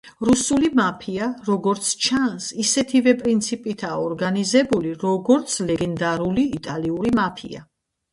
რუსული 0.27 0.69
მაფია, 0.77 1.25
როგორც 1.49 1.89
ჩანს, 2.05 2.47
ისეთივე 2.63 3.13
პრინციპითაა 3.19 3.99
ორგანიზებული, 4.05 4.95
როგორც 5.05 5.59
ლეგენდარული 5.69 6.47
იტალიური 6.61 7.13
მაფია. 7.21 7.63